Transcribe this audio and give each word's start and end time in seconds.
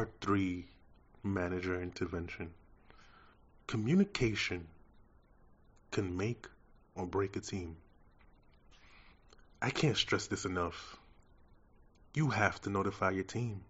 Part 0.00 0.12
3 0.22 0.64
Manager 1.24 1.78
Intervention. 1.78 2.54
Communication 3.66 4.66
can 5.90 6.16
make 6.16 6.46
or 6.94 7.04
break 7.04 7.36
a 7.36 7.40
team. 7.40 7.76
I 9.60 9.68
can't 9.68 9.98
stress 9.98 10.26
this 10.26 10.46
enough. 10.46 10.96
You 12.14 12.30
have 12.30 12.62
to 12.62 12.70
notify 12.70 13.10
your 13.10 13.24
team. 13.24 13.60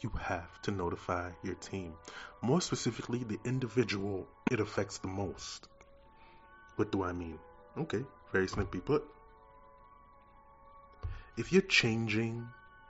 You 0.00 0.10
have 0.10 0.62
to 0.62 0.70
notify 0.70 1.32
your 1.42 1.56
team. 1.56 1.94
More 2.40 2.60
specifically, 2.60 3.24
the 3.24 3.40
individual 3.44 4.28
it 4.48 4.60
affects 4.60 4.98
the 4.98 5.08
most. 5.08 5.66
What 6.76 6.92
do 6.92 7.02
I 7.02 7.10
mean? 7.10 7.40
Okay, 7.76 8.04
very 8.30 8.46
simply 8.46 8.78
put. 8.78 9.02
If 11.36 11.52
you're 11.52 11.62
changing 11.62 12.46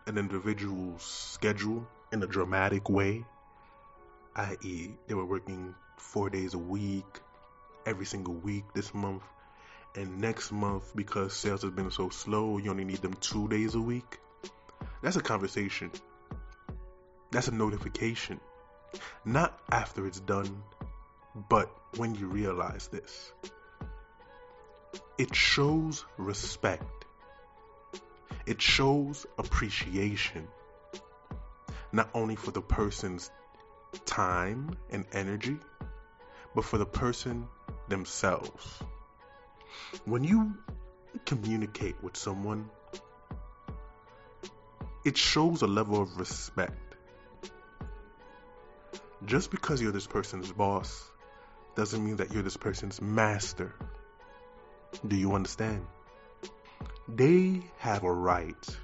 an 0.06 0.18
individual's 0.18 1.02
schedule 1.02 1.86
in 2.12 2.22
a 2.22 2.26
dramatic 2.26 2.88
way, 2.88 3.24
i.e., 4.36 4.90
they 5.06 5.14
were 5.14 5.24
working 5.24 5.74
four 5.96 6.30
days 6.30 6.54
a 6.54 6.58
week, 6.58 7.20
every 7.86 8.06
single 8.06 8.34
week 8.34 8.64
this 8.74 8.92
month, 8.94 9.22
and 9.94 10.20
next 10.20 10.52
month, 10.52 10.94
because 10.94 11.34
sales 11.34 11.62
has 11.62 11.70
been 11.72 11.90
so 11.90 12.08
slow, 12.08 12.58
you 12.58 12.70
only 12.70 12.84
need 12.84 13.02
them 13.02 13.14
two 13.14 13.48
days 13.48 13.74
a 13.74 13.80
week. 13.80 14.18
That's 15.02 15.16
a 15.16 15.22
conversation. 15.22 15.90
That's 17.30 17.48
a 17.48 17.54
notification. 17.54 18.40
Not 19.24 19.58
after 19.70 20.06
it's 20.06 20.20
done, 20.20 20.62
but 21.48 21.70
when 21.96 22.14
you 22.14 22.26
realize 22.26 22.88
this. 22.88 23.32
It 25.18 25.34
shows 25.34 26.04
respect 26.16 27.00
it 28.46 28.60
shows 28.60 29.26
appreciation, 29.38 30.48
not 31.92 32.10
only 32.14 32.36
for 32.36 32.50
the 32.50 32.60
person's 32.60 33.30
time 34.04 34.76
and 34.90 35.04
energy, 35.12 35.58
but 36.54 36.64
for 36.64 36.78
the 36.78 36.86
person 36.86 37.46
themselves. 37.88 38.82
When 40.04 40.24
you 40.24 40.54
communicate 41.24 42.02
with 42.02 42.16
someone, 42.16 42.70
it 45.04 45.16
shows 45.16 45.62
a 45.62 45.66
level 45.66 46.00
of 46.02 46.18
respect. 46.18 46.94
Just 49.24 49.50
because 49.50 49.82
you're 49.82 49.92
this 49.92 50.06
person's 50.06 50.50
boss 50.50 51.08
doesn't 51.74 52.04
mean 52.04 52.16
that 52.16 52.32
you're 52.32 52.42
this 52.42 52.56
person's 52.56 53.00
master. 53.00 53.74
Do 55.06 55.16
you 55.16 55.34
understand? 55.34 55.86
they 57.16 57.60
have 57.78 58.04
a 58.04 58.12
right 58.12 58.78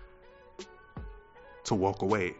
to 1.64 1.74
walk 1.74 2.02
away. 2.02 2.34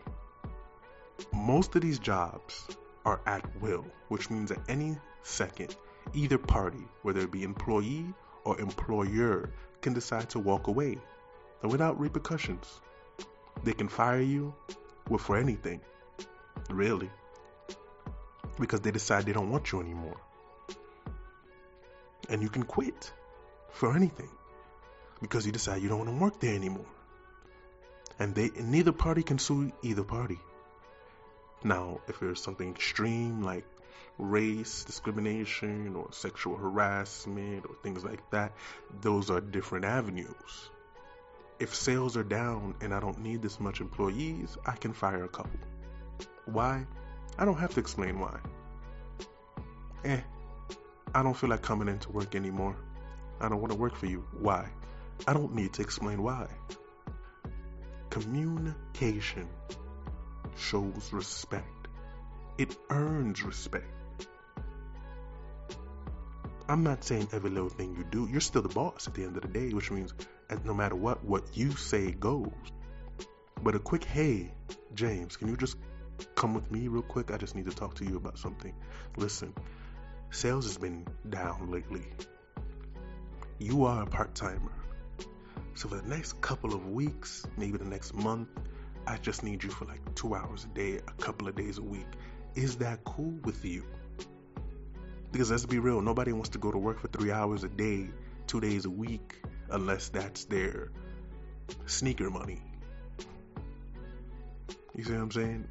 Most 1.33 1.75
of 1.77 1.83
these 1.83 1.99
jobs 1.99 2.67
are 3.05 3.21
at 3.27 3.45
will, 3.61 3.85
which 4.09 4.31
means 4.31 4.51
at 4.51 4.59
any 4.69 4.99
second, 5.23 5.77
either 6.15 6.39
party, 6.39 6.85
whether 7.03 7.21
it 7.21 7.31
be 7.31 7.43
employee 7.43 8.07
or 8.45 8.59
employer, 8.61 9.51
can 9.81 9.93
decide 9.93 10.29
to 10.31 10.39
walk 10.39 10.67
away 10.67 10.99
without 11.63 11.99
repercussions. 11.99 12.81
They 13.65 13.73
can 13.73 13.89
fire 13.89 14.21
you 14.21 14.55
for 15.19 15.37
anything, 15.37 15.81
really, 16.71 17.11
because 18.59 18.81
they 18.81 18.91
decide 18.91 19.25
they 19.25 19.33
don't 19.33 19.51
want 19.51 19.73
you 19.73 19.81
anymore. 19.81 20.21
And 22.29 22.43
you 22.43 22.49
can 22.49 22.65
quit 22.65 23.13
for 23.71 23.95
anything 23.95 24.29
because 25.21 25.47
you 25.47 25.53
decide 25.53 25.83
you 25.83 25.89
don't 25.89 25.99
want 25.99 26.11
to 26.11 26.17
work 26.17 26.41
there 26.41 26.55
anymore. 26.55 26.87
And 28.19 28.35
they 28.35 28.51
and 28.57 28.71
neither 28.71 28.93
party 28.93 29.23
can 29.23 29.39
sue 29.39 29.73
either 29.83 30.03
party. 30.03 30.39
Now, 31.65 32.01
if 32.09 32.21
there's 32.21 32.43
something 32.43 32.71
extreme 32.71 33.43
like 33.43 33.65
race 34.19 34.85
discrimination 34.85 35.97
or 35.97 36.09
sexual 36.13 36.57
harassment 36.57 37.67
or 37.67 37.75
things 37.83 38.05
like 38.05 38.31
that, 38.31 38.53
those 39.01 39.31
are 39.31 39.41
different 39.41 39.85
avenues. 39.85 40.71
If 41.59 41.75
sales 41.75 42.17
are 42.17 42.25
down 42.25 42.75
and 42.81 42.93
I 42.93 43.01
don't 43.01 43.21
need 43.21 43.43
this 43.43 43.59
much 43.59 43.81
employees, 43.81 44.57
I 44.67 44.73
can 44.73 44.93
fire 44.93 45.25
a 45.25 45.29
couple. 45.29 45.59
Why? 46.45 46.87
I 47.39 47.45
don't 47.45 47.59
have 47.59 47.75
to 47.75 47.81
explain 47.81 48.19
why. 48.19 48.39
Eh, 50.05 50.21
I 51.15 51.23
don't 51.23 51.35
feel 51.37 51.51
like 51.51 51.63
coming 51.63 51.89
into 51.89 52.11
work 52.13 52.35
anymore. 52.35 52.77
I 53.41 53.49
don't 53.49 53.61
want 53.61 53.73
to 53.73 53.79
work 53.79 53.97
for 53.97 54.07
you. 54.07 54.25
Why? 54.39 54.69
I 55.27 55.33
don't 55.33 55.55
need 55.55 55.73
to 55.75 55.83
explain 55.83 56.23
why. 56.23 56.49
Communication 58.11 59.49
shows 60.57 61.11
respect, 61.13 61.89
it 62.59 62.77
earns 62.91 63.43
respect. 63.43 63.87
I'm 66.69 66.83
not 66.83 67.05
saying 67.05 67.29
every 67.33 67.51
little 67.51 67.69
thing 67.69 67.95
you 67.97 68.05
do, 68.05 68.29
you're 68.31 68.41
still 68.41 68.63
the 68.63 68.69
boss 68.69 69.07
at 69.07 69.15
the 69.15 69.23
end 69.23 69.37
of 69.37 69.43
the 69.43 69.49
day, 69.49 69.73
which 69.73 69.91
means 69.91 70.13
no 70.65 70.75
matter 70.75 70.97
what, 70.97 71.25
what 71.25 71.57
you 71.57 71.73
say 71.73 72.11
goes. 72.11 72.51
But 73.63 73.75
a 73.75 73.79
quick 73.79 74.05
hey, 74.05 74.53
James, 74.95 75.37
can 75.37 75.49
you 75.49 75.57
just 75.57 75.77
come 76.35 76.55
with 76.55 76.71
me 76.71 76.89
real 76.89 77.03
quick? 77.03 77.31
I 77.31 77.37
just 77.37 77.55
need 77.55 77.67
to 77.67 77.77
talk 77.77 77.95
to 77.97 78.05
you 78.05 78.17
about 78.17 78.39
something. 78.39 78.75
Listen, 79.17 79.55
sales 80.31 80.67
has 80.67 80.77
been 80.77 81.07
down 81.29 81.71
lately. 81.71 82.07
You 83.59 83.85
are 83.85 84.03
a 84.03 84.07
part 84.07 84.35
timer. 84.35 84.73
So 85.75 85.89
for 85.89 85.97
the 85.97 86.09
next 86.09 86.41
couple 86.41 86.75
of 86.75 86.89
weeks, 86.89 87.47
maybe 87.57 87.79
the 87.79 87.85
next 87.85 88.15
month, 88.15 88.49
I 89.07 89.19
just 89.19 89.43
need 89.43 89.63
you 89.63 89.71
for 89.71 89.85
like 89.85 90.15
two 90.15 90.35
hours 90.35 90.65
a 90.65 90.69
day, 90.69 90.97
a 90.97 91.23
couple 91.23 91.47
of 91.49 91.55
days 91.55 91.79
a 91.79 91.83
week. 91.83 92.07
Is 92.55 92.77
that 92.77 93.05
cool 93.05 93.39
with 93.45 93.65
you? 93.65 93.85
Because 95.31 95.51
let's 95.51 95.67
be 95.67 95.79
real, 95.79 96.01
nobody 96.01 96.33
wants 96.33 96.51
to 96.51 96.59
go 96.59 96.73
to 96.73 96.79
work 96.79 97.01
for 97.01 97.09
three 97.09 97.31
hours 97.31 97.63
a 97.63 97.69
day, 97.69 98.09
two 98.47 98.61
days 98.61 98.85
a 98.85 98.91
week, 98.91 99.37
unless 99.71 100.09
that's 100.09 100.45
their 100.47 100.91
sneaker 101.87 102.31
money. 102.31 102.61
You 104.95 105.05
see 105.05 105.13
what 105.13 105.21
I'm 105.21 105.31
saying? 105.31 105.69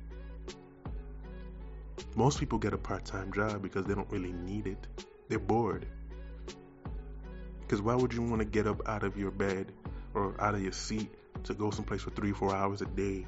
Most 2.16 2.40
people 2.40 2.60
get 2.60 2.74
a 2.74 2.78
part 2.78 3.06
time 3.06 3.34
job 3.34 3.62
because 3.62 3.86
they 3.86 3.96
don't 3.96 4.10
really 4.12 4.32
need 4.32 4.68
it. 4.68 4.88
They're 5.28 5.40
bored. 5.40 5.88
Because 7.62 7.82
why 7.82 7.96
would 7.96 8.14
you 8.14 8.22
want 8.22 8.40
to 8.40 8.46
get 8.46 8.68
up 8.68 8.88
out 8.88 9.04
of 9.04 9.18
your 9.18 9.32
bed 9.32 9.72
or 10.14 10.40
out 10.40 10.54
of 10.54 10.62
your 10.62 10.72
seat 10.72 11.14
to 11.46 11.54
go 11.54 11.72
someplace 11.72 12.02
for 12.02 12.12
three, 12.12 12.32
four 12.32 12.54
hours 12.54 12.82
a 12.82 12.86
day 12.86 13.26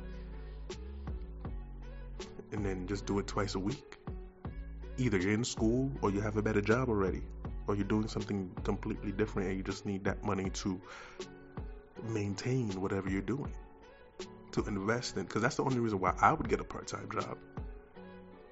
and 2.51 2.65
then 2.65 2.87
just 2.87 3.05
do 3.05 3.19
it 3.19 3.27
twice 3.27 3.55
a 3.55 3.59
week. 3.59 3.97
Either 4.97 5.17
you're 5.17 5.33
in 5.33 5.43
school 5.43 5.91
or 6.01 6.09
you 6.09 6.21
have 6.21 6.37
a 6.37 6.41
better 6.41 6.61
job 6.61 6.89
already, 6.89 7.21
or 7.67 7.75
you're 7.75 7.85
doing 7.85 8.07
something 8.07 8.49
completely 8.63 9.11
different 9.11 9.49
and 9.49 9.57
you 9.57 9.63
just 9.63 9.85
need 9.85 10.03
that 10.03 10.23
money 10.23 10.49
to 10.49 10.79
maintain 12.09 12.69
whatever 12.81 13.09
you're 13.09 13.21
doing, 13.21 13.53
to 14.51 14.63
invest 14.65 15.17
in. 15.17 15.23
Because 15.23 15.41
that's 15.41 15.55
the 15.55 15.63
only 15.63 15.79
reason 15.79 15.99
why 15.99 16.13
I 16.19 16.33
would 16.33 16.49
get 16.49 16.59
a 16.59 16.63
part 16.63 16.87
time 16.87 17.09
job. 17.11 17.37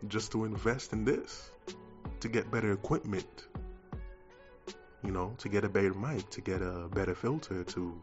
Just 0.08 0.32
to 0.34 0.46
invest 0.46 0.94
in 0.94 1.06
this, 1.06 1.50
to 2.20 2.28
get 2.28 2.52
better 2.52 2.72
equipment, 2.74 3.48
you 5.04 5.12
know, 5.12 5.34
to 5.40 5.50
get 5.50 5.64
a 5.64 5.70
better 5.70 5.94
mic, 5.94 6.30
to 6.32 6.42
get 6.42 6.62
a 6.62 6.90
better 6.94 7.16
filter, 7.16 7.64
to 7.64 8.02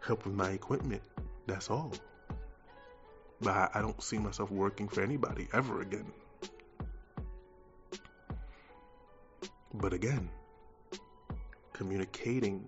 help 0.00 0.24
with 0.24 0.34
my 0.34 0.50
equipment. 0.50 1.02
That's 1.46 1.70
all. 1.70 1.92
But 3.40 3.50
I, 3.50 3.68
I 3.74 3.80
don't 3.80 4.02
see 4.02 4.18
myself 4.18 4.50
working 4.50 4.88
for 4.88 5.02
anybody 5.02 5.48
ever 5.52 5.80
again. 5.80 6.12
But 9.72 9.92
again, 9.92 10.28
communicating 11.72 12.66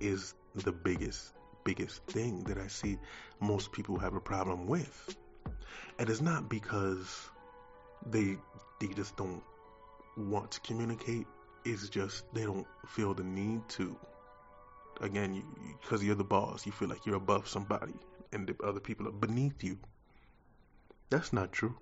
is 0.00 0.34
the 0.54 0.72
biggest, 0.72 1.32
biggest 1.64 2.04
thing 2.06 2.44
that 2.44 2.58
I 2.58 2.68
see 2.68 2.98
most 3.40 3.72
people 3.72 3.98
have 3.98 4.14
a 4.14 4.20
problem 4.20 4.66
with. 4.66 5.16
And 5.98 6.08
it's 6.08 6.20
not 6.20 6.48
because 6.48 7.30
they 8.10 8.36
they 8.80 8.88
just 8.88 9.16
don't 9.16 9.42
want 10.16 10.50
to 10.52 10.60
communicate. 10.60 11.26
It's 11.64 11.88
just 11.88 12.24
they 12.34 12.44
don't 12.44 12.66
feel 12.86 13.14
the 13.14 13.24
need 13.24 13.68
to 13.70 13.96
again, 15.00 15.42
because 15.80 16.02
you, 16.02 16.08
you're 16.08 16.16
the 16.16 16.24
boss, 16.24 16.66
you 16.66 16.72
feel 16.72 16.88
like 16.88 17.06
you're 17.06 17.16
above 17.16 17.48
somebody 17.48 17.94
and 18.32 18.46
the 18.46 18.56
other 18.64 18.80
people 18.80 19.08
are 19.08 19.12
beneath 19.12 19.62
you. 19.62 19.78
That's 21.10 21.32
not 21.32 21.52
true. 21.52 21.76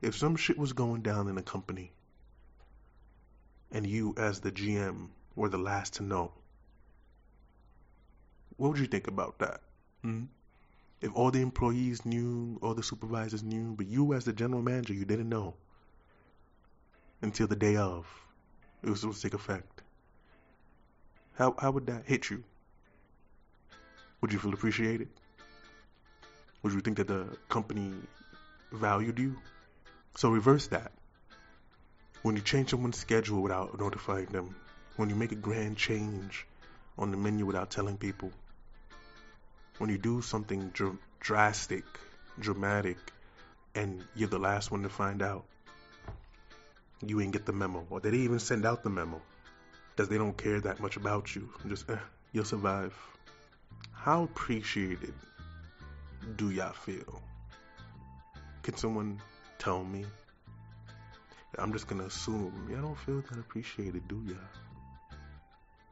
If 0.00 0.16
some 0.16 0.36
shit 0.36 0.58
was 0.58 0.72
going 0.72 1.02
down 1.02 1.28
in 1.28 1.38
a 1.38 1.42
company 1.42 1.92
and 3.72 3.86
you, 3.86 4.14
as 4.16 4.40
the 4.40 4.52
GM, 4.52 5.08
were 5.34 5.48
the 5.48 5.58
last 5.58 5.94
to 5.94 6.02
know, 6.02 6.32
what 8.56 8.70
would 8.70 8.78
you 8.78 8.86
think 8.86 9.06
about 9.06 9.38
that? 9.38 9.60
Hmm? 10.02 10.24
If 11.00 11.14
all 11.14 11.30
the 11.30 11.40
employees 11.40 12.04
knew, 12.04 12.58
all 12.60 12.74
the 12.74 12.82
supervisors 12.82 13.42
knew, 13.42 13.74
but 13.76 13.86
you, 13.86 14.14
as 14.14 14.24
the 14.24 14.32
general 14.32 14.62
manager, 14.62 14.94
you 14.94 15.04
didn't 15.04 15.28
know 15.28 15.54
until 17.22 17.46
the 17.46 17.56
day 17.56 17.76
of, 17.76 18.06
it 18.82 18.90
was 18.90 19.00
supposed 19.00 19.22
to 19.22 19.28
take 19.28 19.34
effect. 19.34 19.77
How 21.38 21.54
how 21.56 21.70
would 21.70 21.86
that 21.86 22.04
hit 22.04 22.30
you? 22.30 22.42
Would 24.20 24.32
you 24.32 24.40
feel 24.40 24.52
appreciated? 24.52 25.08
Would 26.62 26.72
you 26.72 26.80
think 26.80 26.96
that 26.96 27.06
the 27.06 27.28
company 27.48 27.94
valued 28.72 29.20
you? 29.20 29.36
So 30.16 30.30
reverse 30.30 30.66
that. 30.66 30.90
When 32.22 32.34
you 32.34 32.42
change 32.42 32.70
someone's 32.70 32.98
schedule 32.98 33.40
without 33.40 33.78
notifying 33.78 34.26
them, 34.26 34.56
when 34.96 35.08
you 35.10 35.14
make 35.14 35.30
a 35.30 35.36
grand 35.36 35.76
change 35.76 36.44
on 36.98 37.12
the 37.12 37.16
menu 37.16 37.46
without 37.46 37.70
telling 37.70 37.96
people, 37.96 38.32
when 39.78 39.90
you 39.90 39.98
do 39.98 40.20
something 40.20 40.70
dr- 40.70 40.98
drastic, 41.20 41.84
dramatic, 42.40 42.98
and 43.76 44.02
you're 44.16 44.28
the 44.28 44.40
last 44.40 44.72
one 44.72 44.82
to 44.82 44.88
find 44.88 45.22
out, 45.22 45.44
you 47.06 47.20
ain't 47.20 47.32
get 47.32 47.46
the 47.46 47.52
memo, 47.52 47.86
or 47.90 48.00
they 48.00 48.10
didn't 48.10 48.24
even 48.24 48.40
send 48.40 48.66
out 48.66 48.82
the 48.82 48.90
memo, 48.90 49.22
because 49.98 50.08
they 50.08 50.16
don't 50.16 50.38
care 50.38 50.60
that 50.60 50.78
much 50.78 50.96
about 50.96 51.34
you. 51.34 51.50
Just, 51.66 51.90
eh, 51.90 51.96
you'll 52.30 52.44
survive. 52.44 52.94
How 53.90 54.22
appreciated 54.22 55.12
do 56.36 56.50
y'all 56.50 56.72
feel? 56.72 57.20
Can 58.62 58.76
someone 58.76 59.20
tell 59.58 59.82
me? 59.82 60.04
I'm 61.58 61.72
just 61.72 61.88
gonna 61.88 62.04
assume 62.04 62.68
y'all 62.70 62.82
don't 62.82 62.98
feel 63.00 63.22
that 63.22 63.40
appreciated, 63.40 64.06
do 64.06 64.22
y'all? 64.24 65.18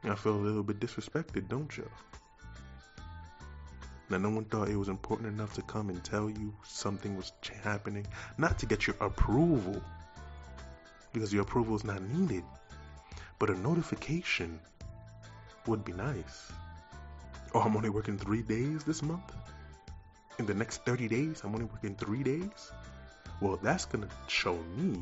Y'all 0.05 0.15
feel 0.15 0.37
a 0.37 0.45
little 0.51 0.63
bit 0.63 0.79
disrespected, 0.79 1.49
don't 1.49 1.77
y'all? 1.77 1.89
Now, 4.09 4.19
no 4.19 4.31
one 4.31 4.45
thought 4.45 4.69
it 4.69 4.77
was 4.77 4.89
important 4.89 5.31
enough 5.35 5.53
to 5.55 5.63
come 5.63 5.89
and 5.89 6.05
tell 6.05 6.31
you 6.31 6.55
something 6.63 7.17
was 7.17 7.33
happening, 7.65 8.07
not 8.39 8.57
to 8.61 8.67
get 8.67 8.87
your 8.87 8.95
approval, 9.01 9.83
because 11.13 11.33
your 11.33 11.43
approval 11.43 11.75
is 11.75 11.83
not 11.83 12.01
needed, 12.03 12.45
but 13.39 13.51
a 13.51 13.59
notification 13.59 14.59
would 15.67 15.85
be 15.85 15.93
nice. 15.93 16.53
Oh, 17.55 17.61
I'm 17.61 17.77
only 17.77 17.91
working 17.91 18.19
three 18.19 18.43
days 18.43 18.85
this 18.85 19.03
month? 19.03 19.33
In 20.39 20.47
the 20.47 20.55
next 20.55 20.85
30 20.85 21.09
days, 21.09 21.43
I'm 21.45 21.55
only 21.55 21.67
working 21.67 21.95
three 21.95 22.23
days? 22.23 22.73
Well, 23.41 23.59
that's 23.63 23.85
gonna 23.85 24.09
show 24.29 24.57
me, 24.77 25.01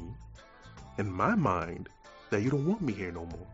in 0.99 1.11
my 1.11 1.35
mind, 1.35 1.89
that 2.31 2.43
you 2.43 2.51
don't 2.51 2.67
want 2.67 2.81
me 2.81 2.93
here 2.93 3.13
no 3.13 3.25
more. 3.27 3.47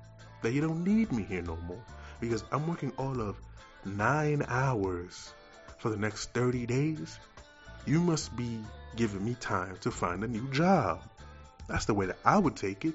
That 0.42 0.52
you 0.52 0.60
don't 0.60 0.84
need 0.84 1.12
me 1.12 1.22
here 1.22 1.42
no 1.42 1.56
more. 1.68 1.82
Because 2.20 2.44
I'm 2.52 2.66
working 2.66 2.92
all 2.96 3.20
of 3.20 3.40
nine 3.84 4.44
hours 4.48 5.32
for 5.78 5.90
the 5.90 5.96
next 5.96 6.32
30 6.32 6.66
days, 6.66 7.18
you 7.86 8.00
must 8.00 8.36
be 8.36 8.60
giving 8.96 9.24
me 9.24 9.34
time 9.40 9.76
to 9.80 9.90
find 9.90 10.22
a 10.22 10.28
new 10.28 10.46
job. 10.50 11.00
That's 11.68 11.86
the 11.86 11.94
way 11.94 12.06
that 12.06 12.18
I 12.24 12.38
would 12.38 12.56
take 12.56 12.84
it. 12.84 12.94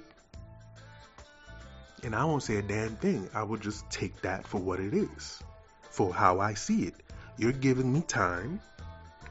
And 2.05 2.15
I 2.15 2.23
won't 2.23 2.43
say 2.43 2.57
a 2.57 2.61
damn 2.61 2.95
thing. 2.97 3.27
I 3.33 3.41
will 3.41 3.57
just 3.57 3.89
take 3.89 4.21
that 4.21 4.45
for 4.45 4.61
what 4.61 4.79
it 4.79 4.93
is, 4.93 5.41
for 5.89 6.13
how 6.13 6.39
I 6.39 6.53
see 6.53 6.83
it. 6.83 6.93
You're 7.35 7.51
giving 7.51 7.91
me 7.91 8.01
time 8.01 8.61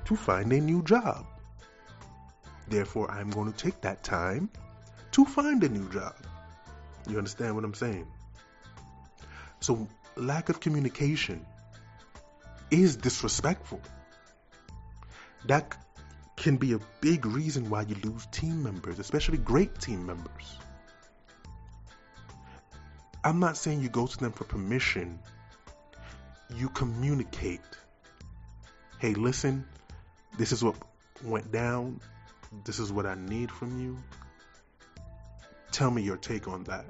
to 0.07 0.17
find 0.17 0.53
a 0.53 0.61
new 0.61 0.83
job. 0.83 1.25
Therefore, 2.67 3.09
I'm 3.13 3.31
going 3.31 3.53
to 3.53 3.57
take 3.57 3.81
that 3.83 4.03
time 4.03 4.51
to 5.13 5.25
find 5.25 5.63
a 5.63 5.69
new 5.69 5.89
job. 5.89 6.17
You 7.09 7.17
understand 7.17 7.55
what 7.55 7.65
I'm 7.65 7.75
saying? 7.75 8.09
So, 9.61 9.87
lack 10.17 10.49
of 10.49 10.59
communication 10.59 11.47
is 12.73 12.97
disrespectful. 12.97 13.83
That 15.47 15.77
can 16.35 16.57
be 16.57 16.73
a 16.73 16.81
big 17.01 17.25
reason 17.25 17.71
why 17.71 17.83
you 17.83 17.95
lose 18.03 18.27
team 18.33 18.65
members, 18.65 18.99
especially 18.99 19.39
great 19.39 19.79
team 19.79 20.05
members. 20.05 20.59
I'm 23.25 23.41
not 23.41 23.57
saying 23.57 23.81
you 23.81 23.89
go 23.89 24.07
to 24.07 24.19
them 24.19 24.33
for 24.33 24.45
permission. 24.45 25.19
You 26.55 26.69
communicate. 26.69 27.61
Hey, 28.99 29.15
listen, 29.15 29.65
this 30.39 30.53
is 30.53 30.63
what 30.63 30.77
went 31.25 31.51
down. 31.51 32.01
This 32.65 32.79
is 32.79 32.93
what 32.93 33.07
I 33.07 33.15
need 33.15 33.51
from 33.51 33.81
you. 33.81 33.97
Tell 35.73 35.91
me 35.91 36.03
your 36.03 36.19
take 36.19 36.47
on 36.47 36.65
that. 36.65 36.85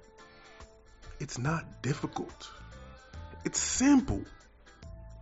It's 1.21 1.39
not 1.39 1.83
difficult. 1.83 2.51
It's 3.45 3.61
simple 3.61 4.25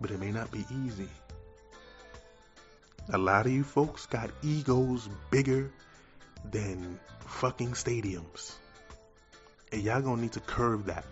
but 0.02 0.10
it 0.10 0.18
may 0.18 0.32
not 0.32 0.50
be 0.50 0.66
easy. 0.84 1.08
A 3.12 3.18
lot 3.18 3.46
of 3.46 3.52
you 3.52 3.62
folks 3.62 4.06
got 4.06 4.30
egos 4.42 5.08
bigger 5.30 5.70
than 6.50 6.98
fucking 7.20 7.72
stadiums. 7.72 8.52
And 9.72 9.82
y'all 9.82 10.02
gonna 10.02 10.20
need 10.20 10.32
to 10.32 10.40
curve 10.40 10.86
that. 10.86 11.04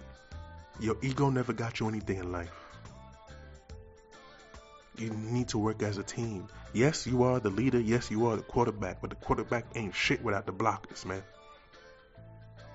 Your 0.78 0.96
ego 1.02 1.30
never 1.30 1.52
got 1.52 1.80
you 1.80 1.88
anything 1.88 2.18
in 2.18 2.30
life. 2.30 2.52
You 4.98 5.10
need 5.10 5.48
to 5.48 5.58
work 5.58 5.82
as 5.82 5.96
a 5.96 6.02
team. 6.02 6.48
Yes, 6.74 7.06
you 7.06 7.22
are 7.22 7.40
the 7.40 7.48
leader. 7.48 7.80
Yes, 7.80 8.10
you 8.10 8.26
are 8.26 8.36
the 8.36 8.42
quarterback. 8.42 9.00
But 9.00 9.10
the 9.10 9.16
quarterback 9.16 9.64
ain't 9.74 9.94
shit 9.94 10.22
without 10.22 10.44
the 10.44 10.52
blockers, 10.52 11.06
man. 11.06 11.22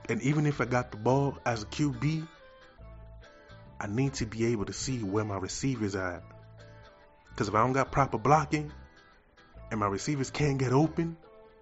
And 0.09 0.21
even 0.23 0.47
if 0.47 0.59
I 0.59 0.65
got 0.65 0.91
the 0.91 0.97
ball 0.97 1.37
as 1.45 1.63
a 1.63 1.65
QB, 1.67 2.27
I 3.79 3.87
need 3.87 4.15
to 4.15 4.25
be 4.25 4.47
able 4.47 4.65
to 4.65 4.73
see 4.73 4.99
where 4.99 5.23
my 5.23 5.37
receivers 5.37 5.95
are 5.95 6.15
at. 6.15 6.23
Because 7.29 7.47
if 7.47 7.55
I 7.55 7.59
don't 7.59 7.73
got 7.73 7.91
proper 7.91 8.17
blocking 8.17 8.71
and 9.69 9.79
my 9.79 9.87
receivers 9.87 10.31
can't 10.31 10.57
get 10.57 10.73
open, 10.73 11.17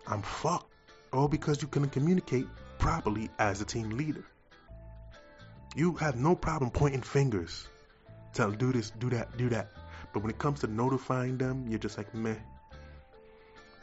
I'm 0.07 0.21
fucked. 0.21 0.71
All 1.11 1.27
because 1.27 1.61
you 1.61 1.67
couldn't 1.67 1.89
communicate 1.89 2.47
properly 2.77 3.29
as 3.39 3.61
a 3.61 3.65
team 3.65 3.91
leader. 3.91 4.23
You 5.75 5.93
have 5.95 6.15
no 6.15 6.35
problem 6.35 6.71
pointing 6.71 7.01
fingers. 7.01 7.67
Tell 8.33 8.51
do 8.51 8.71
this, 8.71 8.91
do 8.91 9.09
that, 9.09 9.37
do 9.37 9.49
that. 9.49 9.71
But 10.13 10.21
when 10.21 10.29
it 10.29 10.37
comes 10.37 10.59
to 10.61 10.67
notifying 10.67 11.37
them, 11.37 11.65
you're 11.67 11.79
just 11.79 11.97
like, 11.97 12.13
meh. 12.13 12.35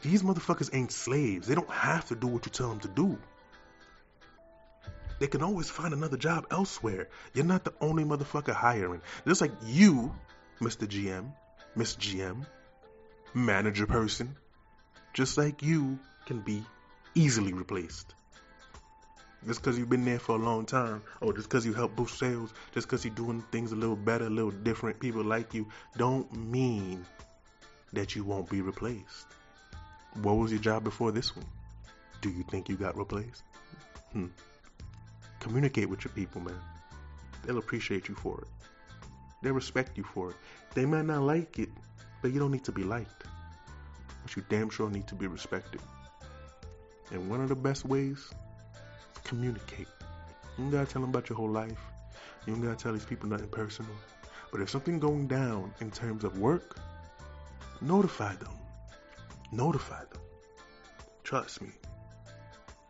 These 0.01 0.23
motherfuckers 0.23 0.69
ain't 0.73 0.91
slaves. 0.91 1.47
They 1.47 1.55
don't 1.55 1.69
have 1.69 2.07
to 2.07 2.15
do 2.15 2.27
what 2.27 2.45
you 2.45 2.51
tell 2.51 2.69
them 2.69 2.79
to 2.79 2.87
do. 2.87 3.17
They 5.19 5.27
can 5.27 5.43
always 5.43 5.69
find 5.69 5.93
another 5.93 6.17
job 6.17 6.47
elsewhere. 6.49 7.07
You're 7.33 7.45
not 7.45 7.63
the 7.63 7.73
only 7.79 8.03
motherfucker 8.03 8.53
hiring. 8.53 9.01
Just 9.27 9.41
like 9.41 9.51
you, 9.63 10.15
Mr. 10.59 10.87
GM, 10.87 11.31
Miss 11.75 11.95
GM, 11.95 12.45
manager 13.33 13.85
person, 13.85 14.35
just 15.13 15.37
like 15.37 15.61
you 15.61 15.99
can 16.25 16.39
be 16.39 16.63
easily 17.13 17.53
replaced. 17.53 18.15
Just 19.47 19.61
because 19.61 19.77
you've 19.77 19.89
been 19.89 20.05
there 20.05 20.19
for 20.19 20.35
a 20.35 20.39
long 20.39 20.65
time, 20.65 21.01
or 21.19 21.33
just 21.33 21.49
because 21.49 21.65
you 21.65 21.73
help 21.73 21.95
boost 21.95 22.19
sales, 22.19 22.53
just 22.73 22.87
because 22.87 23.03
you're 23.03 23.15
doing 23.15 23.43
things 23.51 23.71
a 23.71 23.75
little 23.75 23.95
better, 23.95 24.25
a 24.25 24.29
little 24.29 24.51
different, 24.51 24.99
people 24.99 25.23
like 25.23 25.53
you, 25.53 25.67
don't 25.97 26.31
mean 26.35 27.03
that 27.93 28.15
you 28.15 28.23
won't 28.23 28.49
be 28.49 28.61
replaced. 28.61 29.27
What 30.21 30.33
was 30.33 30.51
your 30.51 30.61
job 30.61 30.83
before 30.83 31.11
this 31.11 31.35
one? 31.35 31.45
Do 32.21 32.29
you 32.29 32.43
think 32.43 32.69
you 32.69 32.75
got 32.75 32.95
replaced? 32.95 33.43
Hmm. 34.13 34.27
Communicate 35.39 35.89
with 35.89 36.03
your 36.03 36.13
people, 36.13 36.41
man. 36.41 36.59
They'll 37.43 37.57
appreciate 37.57 38.07
you 38.07 38.15
for 38.15 38.41
it. 38.41 38.47
They'll 39.41 39.53
respect 39.53 39.97
you 39.97 40.03
for 40.03 40.29
it. 40.29 40.35
They 40.75 40.85
might 40.85 41.05
not 41.05 41.23
like 41.23 41.57
it, 41.57 41.69
but 42.21 42.31
you 42.31 42.39
don't 42.39 42.51
need 42.51 42.63
to 42.65 42.71
be 42.71 42.83
liked. 42.83 43.23
But 44.21 44.35
you 44.35 44.43
damn 44.49 44.69
sure 44.69 44.89
need 44.89 45.07
to 45.07 45.15
be 45.15 45.25
respected. 45.25 45.81
And 47.11 47.27
one 47.27 47.41
of 47.41 47.49
the 47.49 47.55
best 47.55 47.85
ways 47.85 48.31
communicate. 49.31 49.87
You 50.57 50.65
don't 50.65 50.71
gotta 50.71 50.91
tell 50.91 51.01
them 51.01 51.11
about 51.11 51.29
your 51.29 51.37
whole 51.37 51.49
life. 51.49 51.79
You 52.45 52.53
don't 52.53 52.61
gotta 52.61 52.75
tell 52.75 52.91
these 52.91 53.05
people 53.05 53.29
nothing 53.29 53.47
personal. 53.47 53.93
But 54.51 54.59
if 54.59 54.69
something 54.69 54.99
going 54.99 55.27
down 55.27 55.73
in 55.79 55.89
terms 55.89 56.25
of 56.25 56.37
work, 56.37 56.75
notify 57.79 58.35
them. 58.35 58.51
Notify 59.53 59.99
them. 59.99 60.21
Trust 61.23 61.61
me. 61.61 61.69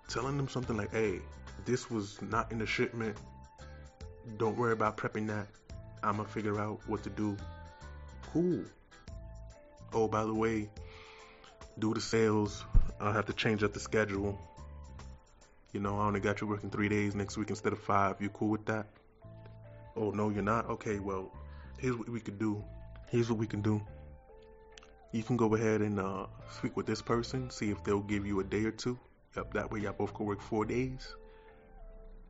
Telling 0.10 0.36
them 0.36 0.50
something 0.50 0.76
like, 0.76 0.92
hey, 0.92 1.20
this 1.64 1.92
was 1.92 2.20
not 2.24 2.52
in 2.52 2.58
the 2.58 2.66
shipment. 2.66 3.16
Don't 4.38 4.58
worry 4.58 4.74
about 4.74 4.98
prepping 4.98 5.28
that. 5.28 5.46
I'm 6.02 6.18
gonna 6.18 6.28
figure 6.28 6.60
out 6.60 6.80
what 6.88 7.04
to 7.04 7.12
do. 7.12 7.38
Cool. 8.34 8.64
Oh, 9.94 10.08
by 10.08 10.24
the 10.24 10.34
way, 10.34 10.72
do 11.78 11.94
the 11.94 12.02
sales. 12.02 12.66
I'll 13.00 13.14
have 13.14 13.28
to 13.28 13.34
change 13.34 13.62
up 13.62 13.74
the 13.74 13.80
schedule. 13.80 14.40
You 15.74 15.80
know, 15.80 16.00
I 16.00 16.06
only 16.06 16.20
got 16.20 16.42
you 16.42 16.48
working 16.48 16.70
three 16.70 16.90
days 16.90 17.16
next 17.16 17.38
week 17.38 17.50
instead 17.50 17.74
of 17.74 17.80
five. 17.80 18.18
You 18.20 18.30
cool 18.30 18.50
with 18.50 18.66
that? 18.66 18.88
Oh, 19.96 20.12
no, 20.12 20.30
you're 20.30 20.44
not? 20.44 20.70
Okay, 20.70 21.00
well, 21.00 21.32
here's 21.78 21.96
what 21.96 22.10
we 22.10 22.20
could 22.20 22.40
do. 22.40 22.64
Here's 23.10 23.30
what 23.30 23.40
we 23.40 23.48
can 23.48 23.62
do. 23.62 23.82
You 25.12 25.24
can 25.24 25.38
go 25.38 25.54
ahead 25.56 25.82
and 25.82 26.00
uh, 26.00 26.28
speak 26.50 26.78
with 26.78 26.86
this 26.86 27.02
person, 27.02 27.50
see 27.50 27.70
if 27.70 27.84
they'll 27.84 28.02
give 28.02 28.26
you 28.26 28.40
a 28.40 28.44
day 28.44 28.64
or 28.64 28.72
two. 28.72 28.98
Yep, 29.36 29.54
that 29.54 29.72
way 29.72 29.82
y'all 29.82 29.94
both 29.94 30.14
can 30.14 30.26
work 30.26 30.42
four 30.42 30.66
days 30.66 31.16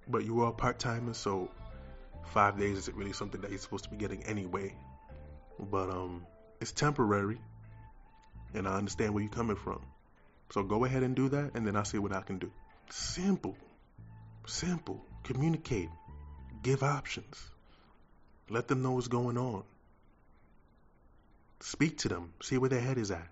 but 0.07 0.25
you 0.25 0.41
are 0.41 0.51
part 0.51 0.79
timer, 0.79 1.13
so 1.13 1.49
five 2.25 2.57
days 2.57 2.77
isn't 2.77 2.97
really 2.97 3.13
something 3.13 3.41
that 3.41 3.49
you're 3.49 3.59
supposed 3.59 3.83
to 3.85 3.89
be 3.89 3.97
getting 3.97 4.23
anyway. 4.23 4.73
But 5.59 5.89
um, 5.89 6.25
it's 6.59 6.71
temporary, 6.71 7.39
and 8.53 8.67
I 8.67 8.75
understand 8.75 9.13
where 9.13 9.23
you're 9.23 9.31
coming 9.31 9.55
from. 9.55 9.81
So 10.51 10.63
go 10.63 10.85
ahead 10.85 11.03
and 11.03 11.15
do 11.15 11.29
that, 11.29 11.51
and 11.55 11.65
then 11.65 11.75
I'll 11.75 11.85
see 11.85 11.97
what 11.97 12.13
I 12.13 12.21
can 12.21 12.39
do. 12.39 12.51
Simple, 12.91 13.55
simple. 14.45 15.05
Communicate, 15.23 15.89
give 16.61 16.83
options, 16.83 17.37
let 18.49 18.67
them 18.67 18.81
know 18.81 18.91
what's 18.91 19.07
going 19.07 19.37
on. 19.37 19.63
speak 21.61 21.99
to 21.99 22.09
them, 22.09 22.33
see 22.41 22.57
where 22.57 22.69
their 22.69 22.81
head 22.81 22.97
is 22.97 23.11
at. 23.11 23.27